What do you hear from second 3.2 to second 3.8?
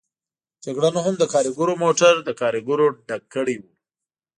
کړی و.